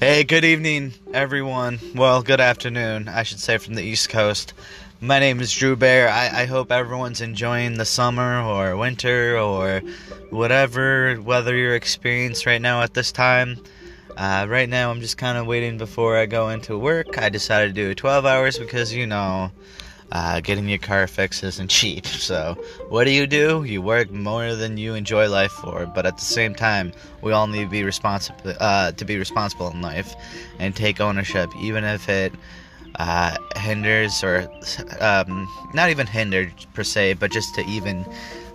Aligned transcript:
Hey, 0.00 0.22
good 0.22 0.44
evening, 0.44 0.92
everyone. 1.12 1.80
Well, 1.92 2.22
good 2.22 2.40
afternoon, 2.40 3.08
I 3.08 3.24
should 3.24 3.40
say, 3.40 3.58
from 3.58 3.74
the 3.74 3.82
East 3.82 4.08
Coast. 4.08 4.52
My 5.00 5.18
name 5.18 5.40
is 5.40 5.52
Drew 5.52 5.74
Bear. 5.74 6.08
I, 6.08 6.42
I 6.42 6.46
hope 6.46 6.70
everyone's 6.70 7.20
enjoying 7.20 7.78
the 7.78 7.84
summer 7.84 8.40
or 8.40 8.76
winter 8.76 9.36
or 9.36 9.80
whatever 10.30 11.20
weather 11.20 11.56
you're 11.56 11.74
experiencing 11.74 12.48
right 12.48 12.62
now 12.62 12.82
at 12.82 12.94
this 12.94 13.10
time. 13.10 13.58
Uh, 14.16 14.46
right 14.48 14.68
now, 14.68 14.92
I'm 14.92 15.00
just 15.00 15.18
kind 15.18 15.36
of 15.36 15.48
waiting 15.48 15.78
before 15.78 16.16
I 16.16 16.26
go 16.26 16.50
into 16.50 16.78
work. 16.78 17.18
I 17.18 17.28
decided 17.28 17.74
to 17.74 17.88
do 17.88 17.92
12 17.92 18.24
hours 18.24 18.56
because, 18.56 18.94
you 18.94 19.08
know, 19.08 19.50
uh, 20.12 20.40
getting 20.40 20.68
your 20.68 20.78
car 20.78 21.06
fixed 21.06 21.44
isn't 21.44 21.68
cheap. 21.78 22.06
So, 22.06 22.54
what 22.88 23.04
do 23.04 23.10
you 23.10 23.26
do? 23.26 23.64
You 23.64 23.82
work 23.82 24.10
more 24.10 24.54
than 24.54 24.76
you 24.76 24.94
enjoy 24.94 25.28
life 25.28 25.52
for, 25.52 25.86
but 25.86 26.06
at 26.06 26.16
the 26.16 26.24
same 26.24 26.54
time, 26.54 26.92
we 27.22 27.32
all 27.32 27.46
need 27.46 27.64
to 27.64 27.70
be 27.70 27.84
responsible 27.84 28.54
uh, 28.60 28.92
to 28.92 29.04
be 29.04 29.18
responsible 29.18 29.70
in 29.70 29.82
life 29.82 30.14
and 30.58 30.74
take 30.74 31.00
ownership, 31.00 31.50
even 31.56 31.84
if 31.84 32.08
it 32.08 32.32
uh, 32.96 33.36
hinders 33.56 34.24
or 34.24 34.48
um, 35.00 35.48
not 35.74 35.90
even 35.90 36.06
hindered 36.06 36.52
per 36.74 36.84
se, 36.84 37.14
but 37.14 37.30
just 37.30 37.54
to 37.54 37.64
even 37.66 38.04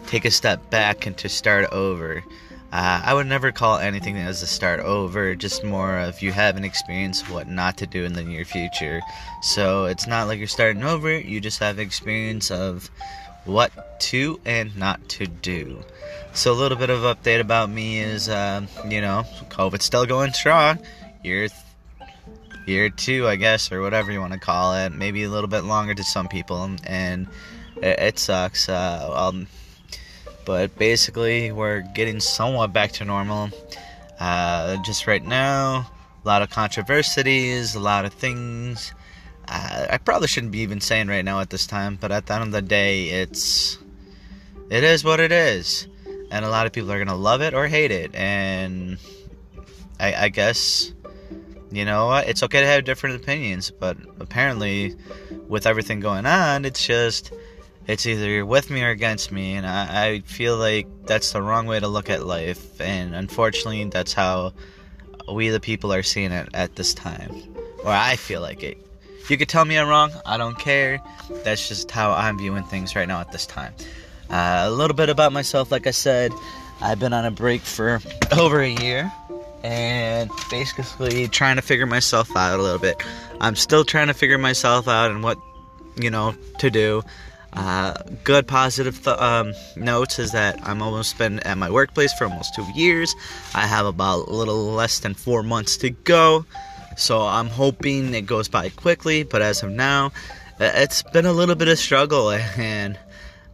take 0.08 0.26
a 0.26 0.32
step 0.32 0.70
back 0.70 1.06
and 1.06 1.18
to 1.18 1.30
start 1.30 1.72
over. 1.72 2.24
Uh, 2.74 3.00
I 3.06 3.14
would 3.14 3.28
never 3.28 3.52
call 3.52 3.78
anything 3.78 4.18
as 4.18 4.42
a 4.42 4.48
start 4.48 4.80
over, 4.80 5.36
just 5.36 5.64
more 5.64 6.00
of 6.00 6.24
you 6.24 6.32
have 6.32 6.58
an 6.58 6.64
experience 6.64 7.30
what 7.30 7.48
not 7.48 7.78
to 7.78 7.86
do 7.86 8.04
in 8.04 8.14
the 8.14 8.24
near 8.24 8.46
future. 8.46 9.00
So 9.44 9.86
it's 9.86 10.08
not 10.08 10.28
like 10.28 10.40
you're 10.40 10.48
starting 10.48 10.84
over, 10.84 11.16
you 11.16 11.40
just 11.40 11.60
have 11.60 11.78
experience 11.78 12.50
of 12.50 12.90
what 13.46 14.00
to 14.10 14.40
and 14.44 14.76
not 14.76 15.08
to 15.10 15.28
do. 15.28 15.84
So 16.34 16.52
a 16.52 16.56
little 16.56 16.80
bit 16.80 16.90
of 16.90 17.02
update 17.02 17.40
about 17.40 17.70
me 17.70 18.00
is, 18.00 18.28
uh, 18.28 18.66
you 18.90 19.02
know, 19.02 19.24
COVID's 19.50 19.86
still 19.86 20.08
going 20.08 20.34
strong. 20.34 20.80
Year, 21.24 21.50
th- 21.50 22.10
year 22.66 22.90
two, 22.90 23.28
I 23.28 23.36
guess, 23.36 23.72
or 23.72 23.82
whatever 23.82 24.12
you 24.12 24.20
want 24.20 24.34
to 24.34 24.40
call 24.40 24.74
it. 24.74 24.92
Maybe 24.94 25.22
a 25.22 25.30
little 25.30 25.48
bit 25.48 25.64
longer 25.64 25.94
to 25.94 26.04
some 26.04 26.28
people, 26.28 26.72
and 26.86 27.28
it, 27.78 28.00
it 28.00 28.20
sucks. 28.20 28.68
Uh, 28.68 29.12
um, 29.14 29.48
but 30.46 30.78
basically 30.78 31.52
we're 31.52 31.82
getting 31.94 32.20
somewhat 32.20 32.74
back 32.74 32.92
to 32.94 33.06
normal. 33.06 33.50
Uh, 34.20 34.78
just 34.84 35.08
right 35.08 35.24
now, 35.24 35.90
a 36.24 36.28
lot 36.28 36.42
of 36.42 36.50
controversies, 36.50 37.76
a 37.76 37.80
lot 37.80 38.06
of 38.06 38.14
things. 38.14 38.94
Uh, 39.48 39.88
I 39.90 39.98
probably 39.98 40.28
shouldn't 40.28 40.52
be 40.52 40.60
even 40.60 40.80
saying 40.80 41.08
right 41.08 41.26
now 41.26 41.40
at 41.40 41.50
this 41.50 41.68
time, 41.68 41.98
but 42.00 42.12
at 42.12 42.28
the 42.28 42.34
end 42.34 42.44
of 42.44 42.52
the 42.52 42.62
day, 42.62 43.10
it's 43.10 43.78
it 44.70 44.84
is 44.84 45.04
what 45.04 45.20
it 45.20 45.32
is, 45.32 45.88
and 46.32 46.46
a 46.46 46.50
lot 46.50 46.66
of 46.66 46.72
people 46.72 46.92
are 46.92 46.98
gonna 46.98 47.16
love 47.16 47.42
it 47.42 47.54
or 47.54 47.68
hate 47.68 47.92
it, 47.92 48.16
and 48.16 48.98
I, 50.00 50.14
I 50.26 50.30
guess 50.30 50.94
you 51.72 51.84
know 51.84 52.14
it's 52.14 52.44
okay 52.44 52.62
to 52.62 52.68
have 52.68 52.86
different 52.86 53.22
opinions, 53.22 53.70
but 53.72 53.98
apparently, 54.20 54.96
with 55.50 55.68
everything 55.68 56.00
going 56.00 56.26
on, 56.26 56.64
it's 56.64 56.86
just 56.86 57.34
it's 57.88 58.06
either 58.06 58.28
you're 58.28 58.46
with 58.46 58.70
me 58.70 58.84
or 58.84 58.90
against 58.90 59.32
me, 59.32 59.54
and 59.54 59.66
I, 59.66 60.06
I 60.06 60.20
feel 60.22 60.58
like 60.58 60.88
that's 61.06 61.32
the 61.32 61.42
wrong 61.42 61.66
way 61.66 61.80
to 61.80 61.88
look 61.88 62.10
at 62.10 62.26
life, 62.26 62.80
and 62.80 63.14
unfortunately, 63.16 63.84
that's 63.86 64.14
how 64.14 64.54
we 65.32 65.50
the 65.50 65.60
people 65.60 65.94
are 65.94 66.04
seeing 66.04 66.32
it 66.32 66.50
at 66.54 66.76
this 66.76 66.94
time, 66.94 67.32
or 67.84 67.92
I 67.92 68.16
feel 68.16 68.42
like 68.42 68.64
it. 68.64 68.78
You 69.30 69.38
could 69.38 69.50
tell 69.50 69.64
me 69.64 69.78
I'm 69.78 69.88
wrong. 69.88 70.12
I 70.26 70.38
don't 70.38 70.60
care. 70.60 71.02
That's 71.44 71.68
just 71.70 71.90
how 71.92 72.12
I'm 72.12 72.38
viewing 72.38 72.64
things 72.66 72.96
right 72.96 73.08
now 73.08 73.22
at 73.22 73.32
this 73.32 73.46
time. 73.46 73.74
Uh, 74.30 74.64
a 74.66 74.72
little 74.72 74.96
bit 74.96 75.10
about 75.10 75.32
myself, 75.32 75.72
like 75.72 75.88
I 75.88 75.92
said, 75.92 76.34
I've 76.82 77.00
been 77.00 77.14
on 77.14 77.24
a 77.26 77.32
break 77.32 77.62
for 77.62 78.02
over 78.38 78.60
a 78.60 78.70
year 78.70 79.12
and 79.64 80.30
basically 80.50 81.30
trying 81.30 81.56
to 81.56 81.62
figure 81.62 81.86
myself 81.86 82.36
out 82.36 82.60
a 82.60 82.62
little 82.62 82.80
bit. 82.80 83.02
I'm 83.40 83.56
still 83.56 83.86
trying 83.86 84.08
to 84.08 84.14
figure 84.14 84.38
myself 84.38 84.88
out 84.88 85.12
and 85.12 85.24
what, 85.24 85.38
you 85.96 86.10
know, 86.10 86.36
to 86.60 86.70
do. 86.70 87.04
Uh, 87.56 87.94
good 88.24 88.48
positive 88.48 89.04
th- 89.04 89.18
um, 89.18 89.54
notes 89.76 90.18
is 90.18 90.32
that 90.32 90.60
I'm 90.64 90.82
almost 90.82 91.18
been 91.18 91.40
at 91.42 91.58
my 91.58 91.70
workplace 91.70 92.12
for 92.14 92.26
almost 92.26 92.56
two 92.56 92.66
years. 92.74 93.14
I 93.54 93.68
have 93.68 93.86
about 93.86 94.28
a 94.28 94.34
little 94.34 94.72
less 94.72 95.00
than 95.00 95.14
four 95.14 95.44
months 95.44 95.78
to 95.78 95.92
go, 95.92 96.46
so 96.98 97.22
I'm 97.22 97.48
hoping 97.48 98.14
it 98.14 98.26
goes 98.26 98.48
by 98.48 98.70
quickly. 98.70 99.24
But 99.24 99.44
as 99.44 99.62
of 99.62 99.70
now, 99.70 100.12
it's 100.60 101.04
been 101.04 101.28
a 101.28 101.34
little 101.34 101.56
bit 101.56 101.68
of 101.68 101.78
struggle, 101.78 102.32
and 102.58 102.98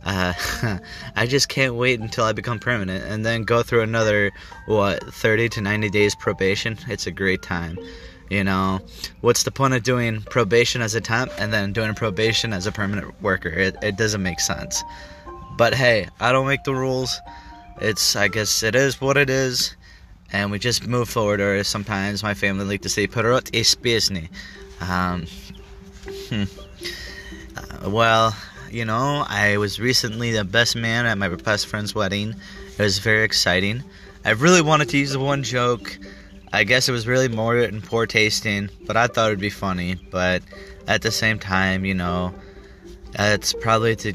uh, 0.05 0.33
I 1.15 1.27
just 1.27 1.49
can't 1.49 1.75
wait 1.75 1.99
until 1.99 2.23
I 2.23 2.31
become 2.31 2.59
permanent 2.59 3.03
and 3.05 3.25
then 3.25 3.43
go 3.43 3.63
through 3.63 3.81
another 3.81 4.31
what 4.65 5.03
30 5.13 5.49
to 5.49 5.61
90 5.61 5.89
days 5.89 6.15
probation. 6.15 6.77
It's 6.87 7.05
a 7.05 7.11
great 7.11 7.41
time. 7.41 7.77
You 8.29 8.43
know, 8.43 8.79
what's 9.21 9.43
the 9.43 9.51
point 9.51 9.73
of 9.73 9.81
doing 9.81 10.21
probation 10.21 10.81
as 10.81 10.93
a 10.93 11.01
temp 11.01 11.31
and 11.39 11.51
then 11.51 11.73
doing 11.73 11.95
probation 11.95 12.53
as 12.53 12.67
a 12.67 12.71
permanent 12.71 13.19
worker? 13.21 13.49
It, 13.49 13.75
it 13.81 13.97
doesn't 13.97 14.21
make 14.21 14.39
sense. 14.39 14.83
But 15.57 15.73
hey, 15.73 16.07
I 16.19 16.31
don't 16.31 16.47
make 16.47 16.63
the 16.63 16.75
rules. 16.75 17.19
It's, 17.81 18.15
I 18.15 18.27
guess, 18.27 18.61
it 18.61 18.75
is 18.75 19.01
what 19.01 19.17
it 19.17 19.29
is. 19.29 19.75
And 20.31 20.51
we 20.51 20.59
just 20.59 20.85
move 20.85 21.09
forward, 21.09 21.41
or 21.41 21.63
sometimes 21.63 22.21
my 22.21 22.35
family 22.35 22.65
like 22.65 22.81
to 22.83 22.89
say, 22.89 23.07
Perot 23.07 23.49
is 23.51 23.73
business. 23.73 24.29
Um, 24.79 25.25
hmm. 26.29 26.43
uh, 27.57 27.89
well, 27.89 28.35
you 28.69 28.85
know, 28.85 29.25
I 29.27 29.57
was 29.57 29.79
recently 29.79 30.31
the 30.31 30.43
best 30.43 30.75
man 30.75 31.07
at 31.07 31.17
my 31.17 31.29
best 31.29 31.65
friend's 31.65 31.95
wedding. 31.95 32.35
It 32.77 32.81
was 32.81 32.99
very 32.99 33.23
exciting. 33.23 33.83
I 34.23 34.31
really 34.31 34.61
wanted 34.61 34.89
to 34.89 34.97
use 34.99 35.13
the 35.13 35.19
one 35.19 35.41
joke 35.41 35.97
I 36.51 36.63
guess 36.63 36.89
it 36.89 36.91
was 36.91 37.07
really 37.07 37.27
more 37.27 37.57
in 37.57 37.81
poor 37.81 38.07
tasting, 38.07 38.69
but 38.85 38.97
I 38.97 39.07
thought 39.07 39.27
it'd 39.27 39.39
be 39.39 39.49
funny. 39.49 39.95
But 40.09 40.41
at 40.87 41.01
the 41.01 41.11
same 41.11 41.39
time, 41.39 41.85
you 41.85 41.93
know, 41.93 42.33
it's 43.13 43.53
probably 43.53 43.95
to 43.97 44.13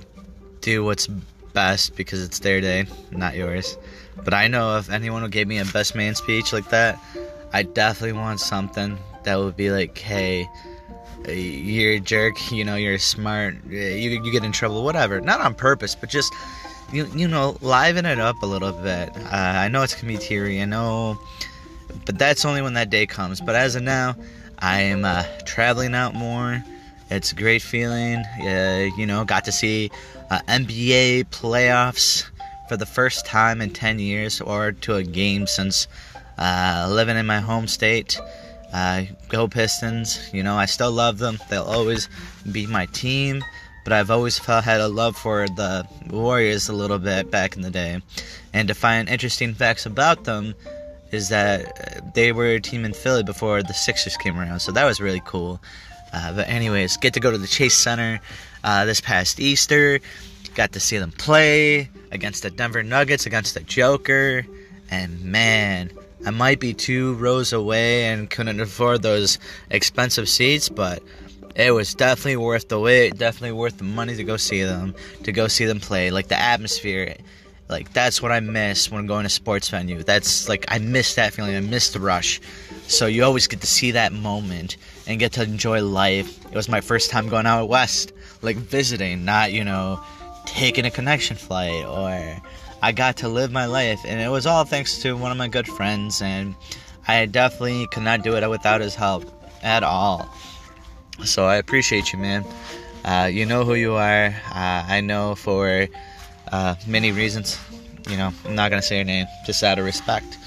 do 0.61 0.84
what's 0.84 1.06
best 1.53 1.97
because 1.97 2.22
it's 2.22 2.41
their 2.41 2.61
day, 2.61 2.87
not 3.12 3.37
yours. 3.37 3.78
But 4.25 4.34
I 4.34 4.49
know 4.49 4.78
if 4.78 4.91
anyone 4.91 5.28
gave 5.31 5.47
me 5.47 5.59
a 5.59 5.65
best 5.65 5.95
man 5.95 6.15
speech 6.15 6.53
like 6.53 6.71
that, 6.71 6.99
I 7.53 7.62
definitely 7.62 8.19
want 8.19 8.41
something 8.41 8.99
that 9.22 9.37
would 9.37 9.56
be 9.56 9.71
like, 9.71 9.97
hey, 9.97 10.49
you're 11.28 11.93
a 11.93 12.01
jerk, 12.01 12.53
you 12.53 12.65
know, 12.65 12.75
you're 12.75 12.99
smart, 12.99 13.56
you, 13.66 13.78
you 13.78 14.33
get 14.33 14.45
in 14.45 14.53
trouble, 14.53 14.84
whatever. 14.84 15.21
Not 15.21 15.41
on 15.41 15.55
purpose, 15.55 15.95
but 15.95 16.11
just, 16.11 16.33
you, 16.93 17.06
you 17.15 17.28
know, 17.28 17.56
liven 17.61 18.06
it 18.06 18.19
up 18.19 18.43
a 18.43 18.47
little 18.47 18.72
bit. 18.72 19.11
Uh, 19.16 19.28
I 19.31 19.69
know 19.69 19.83
it's 19.83 19.95
gonna 19.95 20.09
be 20.09 20.19
teary, 20.19 20.61
I 20.61 20.65
know 20.65 21.19
but 22.06 22.19
that's 22.19 22.45
only 22.45 22.62
when 22.62 22.75
that 22.75 22.91
day 22.91 23.06
comes. 23.06 23.41
But 23.41 23.55
as 23.55 23.77
of 23.77 23.83
now, 23.83 24.17
I 24.59 24.81
am 24.81 25.05
uh, 25.05 25.25
traveling 25.45 25.95
out 25.95 26.15
more. 26.15 26.62
It's 27.11 27.33
a 27.33 27.34
great 27.34 27.62
feeling. 27.62 28.19
Uh, 28.41 28.89
you 28.97 29.06
know, 29.06 29.25
got 29.25 29.45
to 29.45 29.53
see 29.53 29.91
uh, 30.31 30.41
NBA 30.49 31.27
playoffs 31.27 32.25
for 32.69 32.77
the 32.77 32.87
first 32.87 33.27
time 33.27 33.61
in 33.61 33.71
10 33.71 33.99
years 33.99 34.41
or 34.41 34.72
to 34.72 34.97
a 34.97 35.03
game 35.03 35.47
since 35.47 35.87
uh, 36.39 36.89
living 36.91 37.17
in 37.17 37.27
my 37.27 37.41
home 37.41 37.67
state. 37.67 38.19
Uh, 38.72 39.05
go 39.28 39.47
Pistons. 39.47 40.33
You 40.33 40.43
know, 40.43 40.56
I 40.56 40.66
still 40.66 40.91
love 40.91 41.19
them. 41.19 41.39
They'll 41.49 41.62
always 41.62 42.09
be 42.51 42.66
my 42.66 42.87
team. 42.87 43.45
But 43.84 43.93
I've 43.93 44.11
always 44.11 44.39
felt 44.39 44.65
had 44.65 44.81
a 44.81 44.89
love 44.89 45.15
for 45.15 45.47
the 45.47 45.87
Warriors 46.09 46.71
a 46.71 46.72
little 46.72 46.99
bit 46.99 47.31
back 47.31 47.55
in 47.55 47.62
the 47.62 47.71
day. 47.71 48.01
And 48.55 48.66
to 48.69 48.75
find 48.75 49.09
interesting 49.11 49.53
facts 49.53 49.84
about 49.84 50.25
them, 50.25 50.55
is 51.14 51.28
that 51.30 52.14
they 52.14 52.32
were 52.32 52.47
a 52.47 52.60
team 52.60 52.84
in 52.84 52.92
Philly 52.92 53.22
before 53.22 53.62
the 53.62 53.72
Sixers 53.72 54.16
came 54.16 54.38
around, 54.38 54.60
so 54.60 54.72
that 54.72 54.84
was 54.84 55.00
really 55.00 55.22
cool. 55.25 55.60
Uh, 56.12 56.34
but 56.34 56.48
anyways, 56.48 56.97
get 56.98 57.14
to 57.14 57.20
go 57.20 57.30
to 57.30 57.38
the 57.38 57.47
Chase 57.47 57.75
Center 57.75 58.20
uh, 58.62 58.84
this 58.84 59.00
past 59.00 59.41
Easter. 59.41 60.00
Got 60.54 60.72
to 60.72 60.80
see 60.80 60.98
them 60.98 61.10
play 61.10 61.88
against 62.12 62.42
the 62.42 62.50
Denver 62.50 62.82
Nuggets, 62.82 63.26
against 63.26 63.54
the 63.54 63.60
Joker, 63.60 64.47
and 64.91 65.24
man, 65.24 65.91
I 66.27 66.30
might 66.30 66.60
be 66.60 66.72
two 66.72 67.15
rows 67.15 67.53
away 67.53 68.06
and 68.06 68.30
couldn't 68.30 68.60
afford 68.60 69.03
those 69.03 69.39
expensive 69.71 70.28
seats, 70.28 70.68
but 70.68 71.03
it 71.56 71.72
was 71.72 71.94
definitely 71.94 72.36
worth 72.36 72.68
the 72.68 72.80
wait, 72.80 73.18
definitely 73.18 73.53
worth 73.53 73.78
the 73.78 73.84
money 73.84 74.16
to 74.16 74.24
go 74.24 74.36
see 74.36 74.62
them, 74.62 74.94
to 75.24 75.33
go 75.33 75.48
see 75.48 75.65
them 75.65 75.80
play. 75.80 76.10
Like 76.10 76.28
the 76.28 76.39
atmosphere 76.39 77.16
like 77.69 77.93
that's 77.93 78.21
what 78.21 78.31
I 78.31 78.41
miss 78.41 78.91
when 78.91 79.07
going 79.07 79.25
to 79.25 79.31
sports 79.31 79.69
venue. 79.69 80.03
That's 80.03 80.49
like 80.49 80.65
I 80.69 80.78
miss 80.78 81.15
that 81.15 81.33
feeling. 81.33 81.57
I 81.57 81.61
miss 81.61 81.91
the 81.91 82.01
rush. 82.01 82.41
So 82.87 83.07
you 83.07 83.25
always 83.25 83.47
get 83.47 83.61
to 83.63 83.66
see 83.66 83.93
that 83.93 84.13
moment 84.13 84.77
and 85.07 85.19
get 85.19 85.33
to 85.33 85.43
enjoy 85.43 85.83
life. 85.83 86.45
It 86.47 86.55
was 86.55 86.69
my 86.69 86.81
first 86.81 87.11
time 87.11 87.28
going 87.28 87.47
out 87.47 87.69
west, 87.69 88.13
like 88.43 88.57
visiting, 88.57 89.25
not 89.25 89.53
you 89.53 89.65
know, 89.65 90.01
taking 90.47 90.84
a 90.84 90.91
connection 90.91 91.37
flight 91.37 91.84
or 91.87 92.41
I 92.83 92.93
got 92.93 93.16
to 93.19 93.28
live 93.28 93.51
my 93.51 93.65
life 93.65 94.01
and 94.07 94.21
it 94.21 94.28
was 94.28 94.47
all 94.47 94.65
thanks 94.65 94.99
to 94.99 95.16
one 95.16 95.33
of 95.33 95.39
my 95.39 95.49
good 95.49 95.66
friends 95.66 96.21
and 96.21 96.55
I 97.09 97.25
definitely 97.27 97.87
could 97.87 98.03
not 98.03 98.22
do 98.22 98.37
it 98.37 98.49
without 98.49 98.81
his 98.83 98.95
help 98.95 99.25
at 99.63 99.83
all. 99.83 100.28
So 101.25 101.47
I 101.47 101.57
appreciate 101.57 102.13
you, 102.13 102.19
man. 102.19 102.45
Uh, 103.05 103.28
you 103.33 103.47
know 103.47 103.65
who 103.65 103.75
you 103.75 103.95
are. 103.95 104.27
Uh, 104.27 104.84
I 104.87 105.01
know 105.01 105.34
for 105.34 105.89
uh, 106.52 106.74
many 106.86 107.12
reasons. 107.12 107.58
You 108.08 108.16
know, 108.16 108.32
I'm 108.44 108.54
not 108.54 108.70
gonna 108.70 108.82
say 108.82 108.98
her 108.98 109.04
name, 109.04 109.26
just 109.46 109.62
out 109.62 109.78
of 109.78 109.84
respect. 109.84 110.38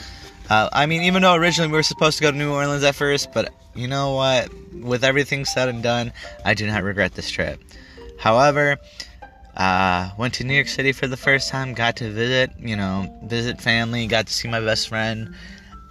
Uh, 0.50 0.70
I 0.72 0.86
mean, 0.86 1.02
even 1.02 1.24
though 1.24 1.34
originally 1.34 1.70
we 1.70 1.78
were 1.78 1.84
supposed 1.84 2.18
to 2.18 2.24
go 2.24 2.32
to 2.32 2.38
New 2.38 2.54
Orleans 2.54 2.84
at 2.84 2.96
first, 2.96 3.34
but 3.34 3.54
you 3.76 3.88
know 3.88 4.14
what? 4.14 4.50
With 4.74 5.04
everything 5.04 5.44
said 5.46 5.68
and 5.70 5.84
done, 5.84 6.14
I 6.46 6.54
do 6.54 6.66
not 6.68 6.84
regret 6.84 7.16
this 7.16 7.30
trip. 7.30 7.60
However, 8.18 8.78
uh, 9.58 10.12
went 10.18 10.36
to 10.36 10.44
New 10.44 10.54
York 10.54 10.68
City 10.68 10.92
for 10.92 11.08
the 11.08 11.18
first 11.18 11.50
time, 11.50 11.74
got 11.74 11.98
to 11.98 12.10
visit, 12.12 12.52
you 12.60 12.76
know, 12.76 13.14
visit 13.26 13.60
family, 13.60 14.08
got 14.08 14.28
to 14.28 14.34
see 14.34 14.48
my 14.48 14.60
best 14.60 14.88
friend, 14.88 15.36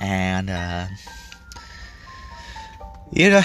and, 0.00 0.50
uh, 0.50 0.86
you 3.12 3.30
know, 3.30 3.42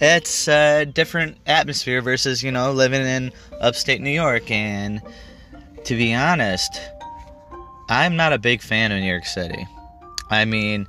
it's 0.00 0.48
a 0.48 0.84
different 0.84 1.38
atmosphere 1.46 2.02
versus, 2.02 2.42
you 2.42 2.50
know, 2.50 2.72
living 2.72 3.02
in 3.02 3.32
upstate 3.60 4.00
New 4.00 4.10
York. 4.10 4.50
And 4.50 5.00
to 5.86 5.94
be 5.94 6.12
honest, 6.12 6.80
I'm 7.88 8.16
not 8.16 8.32
a 8.32 8.38
big 8.38 8.60
fan 8.60 8.90
of 8.90 8.98
New 8.98 9.06
York 9.06 9.24
City. 9.24 9.66
I 10.28 10.44
mean, 10.44 10.88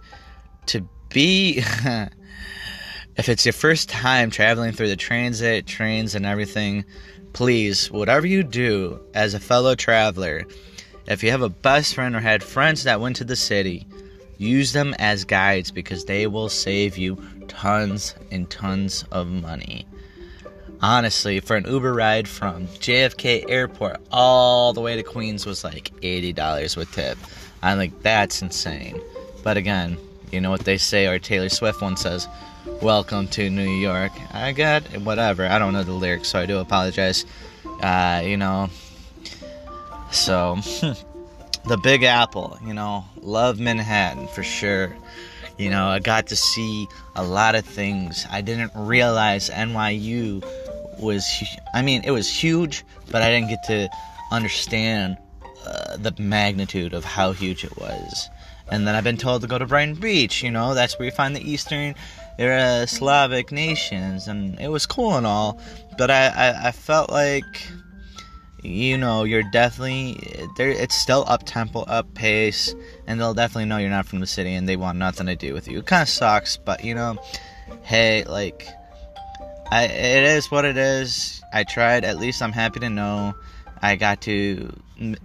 to 0.68 0.88
be. 1.10 1.60
if 3.16 3.30
it's 3.30 3.46
your 3.46 3.54
first 3.54 3.90
time 3.90 4.32
traveling 4.32 4.72
through 4.72 4.88
the 4.88 4.96
transit, 4.96 5.68
trains, 5.68 6.16
and 6.16 6.26
everything, 6.26 6.84
please, 7.34 7.92
whatever 7.92 8.26
you 8.26 8.42
do 8.42 9.00
as 9.14 9.36
a 9.36 9.40
fellow 9.40 9.76
traveler, 9.76 10.46
if 11.06 11.24
you 11.24 11.30
have 11.30 11.44
a 11.44 11.50
best 11.50 11.94
friend 11.94 12.16
or 12.16 12.20
had 12.20 12.42
friends 12.42 12.84
that 12.84 13.00
went 13.00 13.18
to 13.18 13.24
the 13.24 13.36
city, 13.36 13.88
use 14.40 14.74
them 14.74 14.96
as 14.98 15.26
guides 15.26 15.70
because 15.70 16.06
they 16.06 16.26
will 16.26 16.50
save 16.50 16.98
you 16.98 17.24
tons 17.48 18.16
and 18.32 18.50
tons 18.50 19.06
of 19.12 19.28
money. 19.28 19.86
Honestly, 20.82 21.40
for 21.40 21.56
an 21.56 21.66
Uber 21.66 21.94
ride 21.94 22.28
from 22.28 22.68
JFK 22.68 23.50
Airport 23.50 23.98
all 24.12 24.74
the 24.74 24.82
way 24.82 24.96
to 24.96 25.04
Queens 25.04 25.46
was 25.46 25.64
like 25.64 25.92
$80 26.02 26.78
with 26.78 26.92
tip. 26.92 27.18
I'm 27.64 27.80
like, 27.80 28.04
that's 28.04 28.44
insane. 28.44 29.02
But 29.44 29.58
again, 29.58 29.98
you 30.32 30.40
know 30.40 30.52
what 30.52 30.66
they 30.66 30.78
say, 30.78 31.08
or 31.08 31.18
Taylor 31.18 31.50
Swift 31.50 31.82
one 31.82 31.98
says, 31.98 32.28
Welcome 32.82 33.28
to 33.30 33.50
New 33.50 33.70
York. 33.70 34.12
I 34.34 34.52
got 34.52 34.84
whatever. 35.02 35.48
I 35.48 35.58
don't 35.58 35.74
know 35.74 35.84
the 35.84 35.94
lyrics, 35.94 36.28
so 36.28 36.40
I 36.40 36.46
do 36.46 36.60
apologize. 36.60 37.26
Uh, 37.82 38.22
you 38.24 38.38
know, 38.38 38.70
so 40.12 40.56
the 41.66 41.80
Big 41.82 42.04
Apple, 42.04 42.60
you 42.64 42.74
know, 42.74 43.04
love 43.22 43.60
Manhattan 43.60 44.28
for 44.28 44.44
sure. 44.44 44.96
You 45.58 45.72
know, 45.72 45.88
I 45.88 46.00
got 46.00 46.28
to 46.28 46.36
see 46.36 46.88
a 47.16 47.24
lot 47.24 47.56
of 47.56 47.66
things. 47.66 48.28
I 48.30 48.42
didn't 48.42 48.72
realize 48.76 49.50
NYU 49.50 50.46
was, 51.00 51.26
I 51.74 51.82
mean, 51.82 52.04
it 52.04 52.12
was 52.12 52.30
huge, 52.30 52.84
but 53.12 53.22
I 53.22 53.30
didn't 53.30 53.50
get 53.50 53.64
to 53.66 53.90
understand 54.32 55.18
uh, 55.66 55.98
the 55.98 56.14
magnitude 56.20 56.94
of 56.94 57.04
how 57.04 57.32
huge 57.32 57.64
it 57.64 57.78
was. 57.78 58.30
And 58.70 58.86
then 58.86 58.96
I've 58.96 59.04
been 59.04 59.18
told 59.18 59.42
to 59.42 59.48
go 59.48 59.58
to 59.58 59.66
Brighton 59.66 59.96
Beach, 59.96 60.44
you 60.44 60.52
know, 60.52 60.74
that's 60.74 61.00
where 61.00 61.06
you 61.06 61.12
find 61.12 61.36
the 61.36 61.50
Eastern 61.50 61.96
uh, 62.40 62.86
Slavic 62.86 63.52
nations, 63.52 64.28
and 64.28 64.60
it 64.60 64.68
was 64.68 64.86
cool 64.86 65.16
and 65.16 65.26
all, 65.26 65.60
but 65.98 66.12
I, 66.12 66.28
I, 66.28 66.68
I 66.68 66.72
felt 66.72 67.10
like, 67.10 67.68
you 68.62 68.98
know, 68.98 69.24
you're 69.24 69.50
definitely, 69.52 70.20
there. 70.58 70.70
it's 70.70 70.96
still 70.96 71.24
up 71.28 71.44
tempo, 71.46 71.82
up 71.82 72.14
pace, 72.14 72.76
and 73.08 73.20
they'll 73.20 73.34
definitely 73.34 73.66
know 73.66 73.78
you're 73.78 73.90
not 73.90 74.06
from 74.06 74.20
the 74.20 74.28
city 74.28 74.54
and 74.54 74.68
they 74.68 74.76
want 74.76 74.98
nothing 74.98 75.28
to 75.28 75.36
do 75.36 75.54
with 75.54 75.68
you. 75.68 75.80
It 75.80 75.86
kind 75.86 76.02
of 76.02 76.10
sucks, 76.10 76.58
but 76.58 76.84
you 76.84 76.94
know, 76.94 77.18
hey, 77.84 78.24
like, 78.26 78.68
I, 79.72 79.86
it 79.86 80.24
is 80.24 80.50
what 80.50 80.66
it 80.66 80.78
is. 80.78 81.42
I 81.54 81.64
tried, 81.64 82.06
at 82.06 82.18
least 82.18 82.42
I'm 82.42 82.52
happy 82.52 82.80
to 82.80 82.90
know 82.90 83.36
I 83.82 83.96
got 83.96 84.22
to 84.22 84.74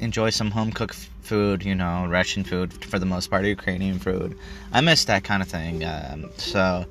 enjoy 0.00 0.30
some 0.30 0.50
home 0.50 0.72
cooked 0.72 0.94
food, 1.22 1.64
you 1.64 1.74
know, 1.74 2.06
Russian 2.06 2.44
food 2.44 2.72
for 2.84 2.98
the 2.98 3.06
most 3.06 3.30
part, 3.30 3.44
Ukrainian 3.44 3.98
food. 3.98 4.36
I 4.72 4.80
miss 4.80 5.04
that 5.06 5.24
kind 5.24 5.42
of 5.42 5.48
thing. 5.48 5.84
Um, 5.84 6.30
so, 6.36 6.84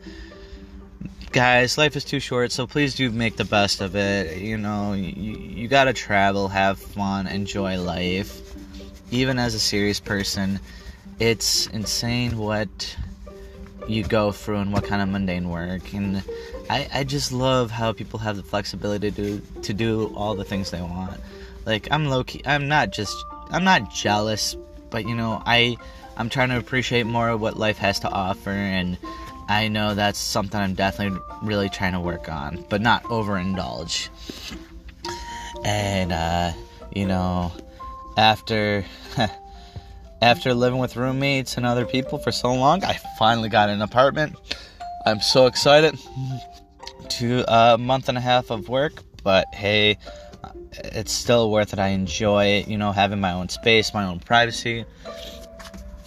guys, 1.31 1.77
life 1.77 1.95
is 1.95 2.05
too 2.05 2.19
short, 2.19 2.51
so 2.51 2.65
please 2.65 2.95
do 2.95 3.11
make 3.11 3.35
the 3.35 3.45
best 3.45 3.81
of 3.81 3.95
it. 3.95 4.37
You 4.37 4.57
know, 4.57 4.93
you, 4.93 5.35
you 5.37 5.67
gotta 5.67 5.93
travel, 5.93 6.47
have 6.47 6.79
fun, 6.79 7.27
enjoy 7.27 7.79
life. 7.79 8.41
Even 9.11 9.37
as 9.37 9.53
a 9.53 9.59
serious 9.59 9.99
person, 9.99 10.59
it's 11.19 11.67
insane 11.67 12.37
what 12.37 12.95
you 13.87 14.03
go 14.03 14.31
through 14.31 14.57
and 14.57 14.71
what 14.71 14.85
kind 14.85 15.01
of 15.01 15.09
mundane 15.09 15.49
work. 15.49 15.93
And 15.93 16.23
I, 16.71 16.87
I 16.93 17.03
just 17.03 17.33
love 17.33 17.69
how 17.69 17.91
people 17.91 18.17
have 18.19 18.37
the 18.37 18.43
flexibility 18.43 19.11
to, 19.11 19.41
to 19.63 19.73
do 19.73 20.13
all 20.15 20.35
the 20.35 20.45
things 20.45 20.71
they 20.71 20.81
want. 20.81 21.19
Like 21.65 21.89
I'm 21.91 22.07
low 22.07 22.23
key. 22.23 22.41
I'm 22.45 22.69
not 22.69 22.91
just. 22.91 23.13
I'm 23.49 23.65
not 23.65 23.93
jealous, 23.93 24.55
but 24.89 25.05
you 25.05 25.13
know, 25.13 25.43
I 25.45 25.75
I'm 26.15 26.29
trying 26.29 26.47
to 26.47 26.57
appreciate 26.57 27.05
more 27.05 27.27
of 27.27 27.41
what 27.41 27.57
life 27.57 27.77
has 27.79 27.99
to 27.99 28.09
offer, 28.09 28.51
and 28.51 28.97
I 29.49 29.67
know 29.67 29.95
that's 29.95 30.17
something 30.17 30.57
I'm 30.57 30.73
definitely 30.73 31.19
really 31.43 31.67
trying 31.67 31.91
to 31.91 31.99
work 31.99 32.29
on, 32.29 32.65
but 32.69 32.79
not 32.79 33.03
overindulge. 33.03 34.07
And 35.65 36.13
uh, 36.13 36.53
you 36.95 37.05
know, 37.05 37.51
after 38.15 38.85
after 40.21 40.53
living 40.53 40.79
with 40.79 40.95
roommates 40.95 41.57
and 41.57 41.65
other 41.65 41.85
people 41.85 42.17
for 42.17 42.31
so 42.31 42.53
long, 42.53 42.85
I 42.85 42.97
finally 43.19 43.49
got 43.49 43.67
an 43.67 43.81
apartment. 43.81 44.37
I'm 45.05 45.19
so 45.19 45.47
excited. 45.47 45.99
To 47.19 47.43
a 47.47 47.77
month 47.77 48.09
and 48.09 48.17
a 48.17 48.21
half 48.21 48.51
of 48.51 48.69
work, 48.69 49.03
but 49.23 49.45
hey, 49.53 49.97
it's 50.73 51.11
still 51.11 51.51
worth 51.51 51.73
it. 51.73 51.79
I 51.79 51.89
enjoy 51.89 52.45
it, 52.45 52.67
you 52.67 52.77
know, 52.77 52.91
having 52.91 53.19
my 53.19 53.33
own 53.33 53.49
space, 53.49 53.93
my 53.93 54.05
own 54.05 54.19
privacy, 54.19 54.85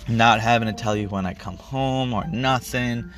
not 0.08 0.40
having 0.40 0.66
to 0.66 0.72
tell 0.72 0.96
you 0.96 1.08
when 1.08 1.26
I 1.26 1.34
come 1.34 1.56
home 1.56 2.12
or 2.14 2.26
nothing. 2.28 3.10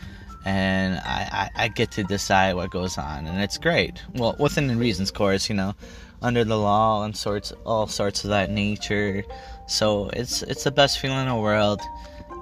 And 0.44 0.98
I, 0.98 1.50
I, 1.56 1.64
I 1.64 1.68
get 1.68 1.90
to 1.92 2.04
decide 2.04 2.54
what 2.54 2.70
goes 2.70 2.98
on, 2.98 3.26
and 3.26 3.40
it's 3.40 3.58
great. 3.58 4.00
Well, 4.14 4.36
within 4.38 4.68
the 4.68 4.76
reasons, 4.76 5.10
of 5.10 5.14
course, 5.16 5.48
you 5.48 5.56
know, 5.56 5.74
under 6.22 6.44
the 6.44 6.56
law 6.56 7.04
and 7.04 7.16
sorts, 7.16 7.52
all 7.64 7.86
sorts 7.86 8.24
of 8.24 8.30
that 8.30 8.50
nature. 8.50 9.24
So 9.66 10.08
it's 10.10 10.42
it's 10.42 10.64
the 10.64 10.70
best 10.70 11.00
feeling 11.00 11.20
in 11.20 11.28
the 11.28 11.36
world. 11.36 11.80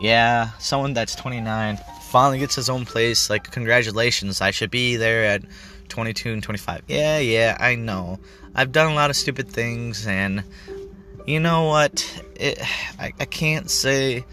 Yeah, 0.00 0.50
someone 0.58 0.92
that's 0.92 1.14
29 1.14 1.78
finally 2.14 2.38
gets 2.38 2.54
his 2.54 2.68
own 2.70 2.84
place. 2.84 3.28
Like, 3.28 3.50
congratulations! 3.50 4.40
I 4.40 4.52
should 4.52 4.70
be 4.70 4.94
there 4.94 5.24
at 5.24 5.42
22 5.88 6.32
and 6.34 6.42
25. 6.44 6.84
Yeah, 6.86 7.18
yeah, 7.18 7.56
I 7.58 7.74
know. 7.74 8.20
I've 8.54 8.70
done 8.70 8.92
a 8.92 8.94
lot 8.94 9.10
of 9.10 9.16
stupid 9.16 9.48
things, 9.48 10.06
and 10.06 10.44
you 11.26 11.40
know 11.40 11.64
what? 11.64 12.22
It, 12.36 12.60
I, 13.00 13.12
I 13.18 13.24
can't 13.24 13.68
say 13.68 14.24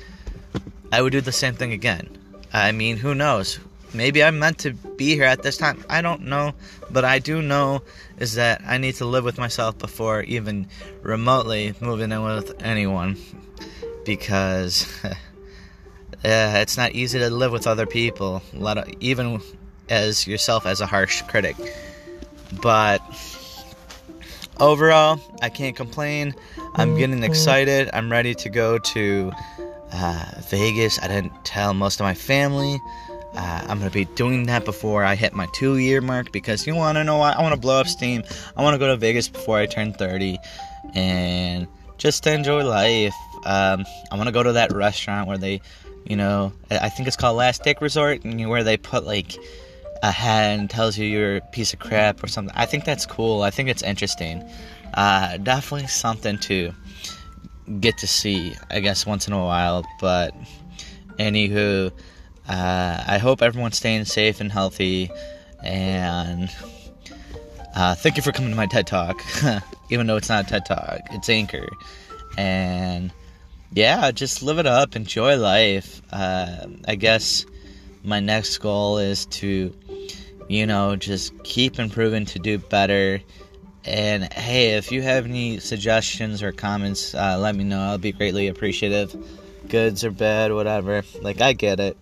I 0.91 1.01
would 1.01 1.11
do 1.11 1.21
the 1.21 1.31
same 1.31 1.55
thing 1.55 1.71
again. 1.71 2.07
I 2.53 2.71
mean, 2.71 2.97
who 2.97 3.15
knows? 3.15 3.59
Maybe 3.95 4.23
I'm 4.23 4.37
meant 4.37 4.59
to 4.59 4.73
be 4.73 5.15
here 5.15 5.23
at 5.23 5.41
this 5.41 5.57
time. 5.57 5.83
I 5.89 6.03
don't 6.03 6.25
know. 6.25 6.53
But 6.91 7.03
I 7.03 7.17
do 7.17 7.41
know 7.41 7.81
is 8.19 8.35
that 8.35 8.61
I 8.63 8.77
need 8.77 8.93
to 8.97 9.05
live 9.05 9.23
with 9.23 9.39
myself 9.39 9.79
before 9.79 10.21
even 10.21 10.67
remotely 11.01 11.73
moving 11.81 12.11
in 12.11 12.21
with 12.21 12.61
anyone. 12.61 13.17
Because 14.05 14.85
yeah, 16.23 16.59
it's 16.59 16.77
not 16.77 16.91
easy 16.91 17.19
to 17.19 17.29
live 17.29 17.51
with 17.51 17.67
other 17.67 17.85
people, 17.85 18.41
of, 18.53 18.89
even 18.99 19.41
as 19.89 20.27
yourself 20.27 20.65
as 20.65 20.81
a 20.81 20.85
harsh 20.85 21.21
critic. 21.23 21.55
But 22.61 23.01
overall, 24.59 25.19
I 25.41 25.49
can't 25.49 25.75
complain. 25.75 26.35
I'm 26.75 26.97
getting 26.97 27.23
excited. 27.23 27.89
I'm 27.93 28.11
ready 28.11 28.33
to 28.35 28.49
go 28.49 28.77
to 28.77 29.31
uh, 29.91 30.25
Vegas. 30.49 30.99
I 31.01 31.07
didn't 31.07 31.33
tell 31.43 31.73
most 31.73 31.99
of 31.99 32.05
my 32.05 32.13
family. 32.13 32.79
Uh, 33.33 33.65
I'm 33.67 33.79
gonna 33.79 33.89
be 33.89 34.05
doing 34.05 34.47
that 34.47 34.65
before 34.65 35.03
I 35.03 35.15
hit 35.15 35.33
my 35.33 35.47
two 35.53 35.77
year 35.77 36.01
mark 36.01 36.31
because 36.31 36.67
you 36.67 36.75
wanna 36.75 37.03
know 37.03 37.17
what? 37.17 37.37
I 37.37 37.41
wanna 37.41 37.57
blow 37.57 37.79
up 37.79 37.87
steam. 37.87 38.23
I 38.57 38.61
wanna 38.61 38.77
go 38.77 38.87
to 38.87 38.97
Vegas 38.97 39.29
before 39.29 39.57
I 39.57 39.65
turn 39.65 39.93
30 39.93 40.37
and 40.95 41.67
just 41.97 42.27
enjoy 42.27 42.65
life. 42.65 43.15
Um, 43.45 43.85
I 44.11 44.17
wanna 44.17 44.33
go 44.33 44.43
to 44.43 44.51
that 44.53 44.73
restaurant 44.73 45.29
where 45.29 45.37
they, 45.37 45.61
you 46.05 46.15
know, 46.15 46.53
I 46.69 46.89
think 46.89 47.07
it's 47.07 47.17
called 47.17 47.37
Last 47.37 47.63
Dick 47.63 47.81
Resort, 47.81 48.23
and 48.23 48.49
where 48.49 48.63
they 48.63 48.77
put 48.77 49.05
like 49.05 49.37
a 50.03 50.11
hat 50.11 50.59
and 50.59 50.69
tells 50.69 50.97
you 50.97 51.05
you're 51.05 51.37
a 51.37 51.41
piece 51.41 51.73
of 51.73 51.79
crap 51.79 52.23
or 52.23 52.27
something. 52.27 52.55
I 52.57 52.65
think 52.65 52.85
that's 52.85 53.05
cool. 53.05 53.43
I 53.43 53.51
think 53.51 53.69
it's 53.69 53.83
interesting. 53.83 54.43
Uh, 54.93 55.37
definitely 55.37 55.87
something 55.87 56.37
to 56.39 56.73
get 57.79 57.97
to 57.99 58.07
see, 58.07 58.55
I 58.69 58.79
guess, 58.79 59.05
once 59.05 59.27
in 59.27 59.33
a 59.33 59.39
while. 59.39 59.85
But 59.99 60.35
anywho, 61.17 61.91
uh, 62.49 63.03
I 63.07 63.17
hope 63.19 63.41
everyone's 63.41 63.77
staying 63.77 64.05
safe 64.05 64.41
and 64.41 64.51
healthy. 64.51 65.11
And 65.63 66.49
uh, 67.75 67.95
thank 67.95 68.17
you 68.17 68.23
for 68.23 68.31
coming 68.31 68.51
to 68.51 68.57
my 68.57 68.65
TED 68.65 68.87
Talk, 68.87 69.21
even 69.89 70.07
though 70.07 70.17
it's 70.17 70.29
not 70.29 70.45
a 70.45 70.49
TED 70.49 70.65
Talk, 70.65 70.99
it's 71.11 71.29
Anchor. 71.29 71.67
And 72.37 73.11
yeah, 73.73 74.11
just 74.11 74.43
live 74.43 74.59
it 74.59 74.67
up, 74.67 74.95
enjoy 74.95 75.37
life. 75.37 76.01
Uh, 76.11 76.67
I 76.87 76.95
guess 76.95 77.45
my 78.03 78.19
next 78.19 78.57
goal 78.57 78.97
is 78.97 79.25
to 79.27 79.73
you 80.51 80.65
know, 80.65 80.97
just 80.97 81.31
keep 81.43 81.79
improving 81.79 82.25
to 82.25 82.37
do 82.37 82.57
better. 82.57 83.21
And 83.85 84.31
hey, 84.33 84.71
if 84.75 84.91
you 84.91 85.01
have 85.01 85.23
any 85.23 85.59
suggestions 85.59 86.43
or 86.43 86.51
comments, 86.51 87.15
uh, 87.15 87.37
let 87.39 87.55
me 87.55 87.63
know. 87.63 87.79
I'll 87.79 87.97
be 87.97 88.11
greatly 88.11 88.47
appreciative. 88.47 89.15
goods 89.69 90.03
or 90.03 90.11
bad, 90.11 90.51
whatever. 90.51 91.03
Like 91.21 91.39
I 91.39 91.53
get 91.53 91.79
it. 91.79 91.97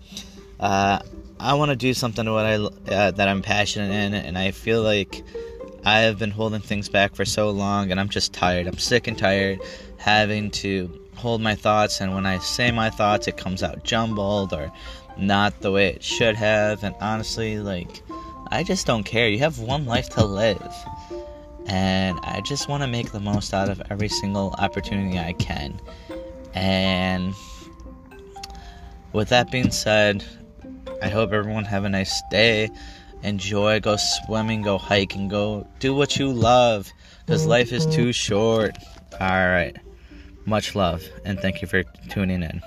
Uh, 0.59 0.99
I 1.39 1.53
want 1.53 1.69
to 1.69 1.75
do 1.75 1.93
something 1.93 2.25
what 2.25 2.45
I 2.45 2.55
uh, 2.55 3.11
that 3.11 3.27
I'm 3.27 3.43
passionate 3.43 3.93
in, 3.93 4.15
and 4.15 4.35
I 4.35 4.49
feel 4.49 4.81
like 4.81 5.23
I 5.85 5.99
have 5.99 6.17
been 6.17 6.31
holding 6.31 6.61
things 6.61 6.89
back 6.89 7.15
for 7.15 7.25
so 7.25 7.51
long, 7.51 7.91
and 7.91 7.99
I'm 7.99 8.09
just 8.09 8.33
tired. 8.33 8.65
I'm 8.65 8.79
sick 8.79 9.05
and 9.05 9.17
tired 9.17 9.59
having 9.97 10.49
to 10.51 10.89
hold 11.19 11.41
my 11.41 11.55
thoughts, 11.55 12.01
and 12.01 12.15
when 12.15 12.25
I 12.25 12.39
say 12.39 12.71
my 12.71 12.89
thoughts, 12.89 13.27
it 13.27 13.37
comes 13.37 13.61
out 13.61 13.83
jumbled 13.83 14.53
or 14.53 14.71
not 15.17 15.59
the 15.61 15.71
way 15.71 15.89
it 15.89 16.03
should 16.03 16.35
have. 16.35 16.83
And 16.83 16.95
honestly, 17.01 17.59
like, 17.59 18.01
I 18.51 18.63
just 18.63 18.87
don't 18.87 19.03
care. 19.03 19.27
You 19.27 19.39
have 19.39 19.59
one 19.59 19.85
life 19.85 20.09
to 20.11 20.25
live, 20.25 20.73
and 21.67 22.17
I 22.23 22.41
just 22.41 22.69
want 22.69 22.83
to 22.83 22.87
make 22.87 23.11
the 23.11 23.19
most 23.19 23.53
out 23.53 23.69
of 23.69 23.81
every 23.89 24.09
single 24.09 24.55
opportunity 24.57 25.19
I 25.19 25.33
can. 25.33 25.79
And 26.53 27.33
with 29.13 29.29
that 29.29 29.51
being 29.51 29.71
said, 29.71 30.23
I 31.01 31.09
hope 31.09 31.31
everyone 31.31 31.65
have 31.65 31.83
a 31.83 31.89
nice 31.89 32.21
day. 32.31 32.69
Enjoy, 33.21 33.79
go 33.81 33.97
swimming, 33.97 34.61
go 34.61 34.77
hiking, 34.77 35.27
go 35.27 35.67
do 35.79 35.93
what 35.93 36.17
you 36.17 36.31
love 36.31 36.91
because 37.25 37.45
life 37.45 37.73
is 37.73 37.85
too 37.85 38.13
short. 38.13 38.77
All 39.19 39.27
right. 39.27 39.75
Much 40.49 40.73
love 40.73 41.03
and 41.25 41.39
thank 41.39 41.61
you 41.61 41.67
for 41.67 41.83
tuning 42.09 42.41
in. 42.41 42.59